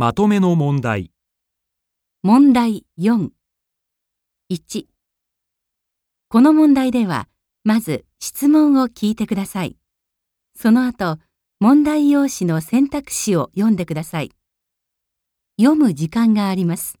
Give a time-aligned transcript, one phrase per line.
[0.00, 1.12] まとめの問題。
[2.22, 3.28] 問題4。
[4.50, 4.86] 1。
[6.30, 7.28] この問題では、
[7.64, 9.76] まず質問を聞いてください。
[10.56, 11.18] その後、
[11.60, 14.32] 問題用紙の選択肢を読んでください。
[15.60, 16.98] 読む時間があります。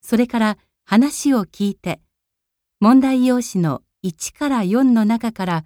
[0.00, 2.00] それから話を聞いて、
[2.80, 5.64] 問題用紙の1から4の中から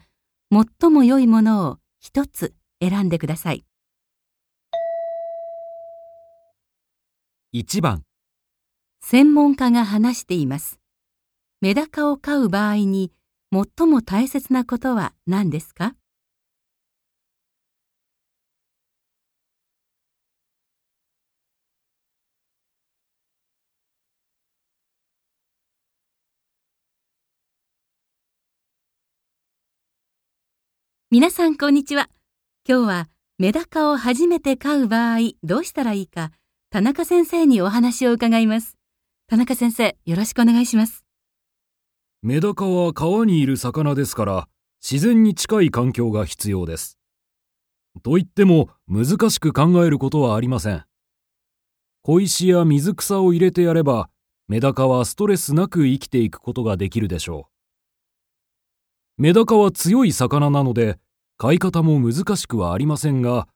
[0.51, 3.65] 最も良いものを一つ選んでください。
[7.57, 8.03] 1番、
[9.01, 10.81] 専門家が話しています。
[11.61, 13.13] メダカを飼う場合に
[13.53, 15.95] 最も大切なことは何ですか？
[31.09, 32.11] 皆さんこんにちは。
[32.69, 36.33] 今日はメダカを初めて飼う場合どうしたらいいか
[36.75, 38.77] 田中先生にお話を伺います。
[39.29, 41.05] 田中先生、よろしくお願いします。
[42.21, 44.49] メダカは川にいる魚ですから、
[44.83, 46.99] 自然に近い環境が必要です。
[48.03, 50.85] と言っても難しく考えることはありません。
[52.03, 54.11] 小石や水草を入れてやれば、
[54.49, 57.49] メダカはストレスなく生きていくことができるでしょ
[59.17, 59.23] う。
[59.23, 60.99] メダカは強い魚なので、
[61.37, 63.47] 飼い方も難しくはありませんが、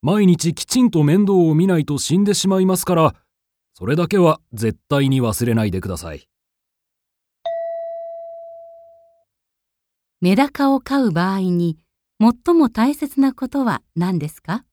[0.00, 3.14] 毎日きちんと面倒を見ないと死んでしまいますから、
[3.74, 6.28] それだけは絶対に忘れないでください。
[10.20, 11.78] メダカを飼う場合に
[12.20, 14.64] 最も大切なことは何ですか？